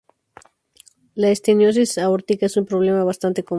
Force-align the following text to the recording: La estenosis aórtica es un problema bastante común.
La 1.13 1.29
estenosis 1.29 1.95
aórtica 1.99 2.47
es 2.47 2.57
un 2.57 2.65
problema 2.65 3.03
bastante 3.03 3.43
común. 3.43 3.49